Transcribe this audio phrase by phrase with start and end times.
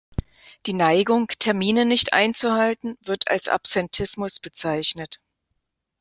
[0.65, 5.21] Die Neigung, Termine nicht einzuhalten, wird als Absentismus bezeichnet.